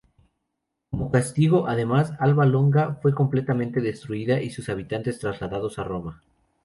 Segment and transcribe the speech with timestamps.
[0.89, 6.23] Como castigo, además, Alba Longa fue completamente destruida y sus habitantes trasladados a Roma.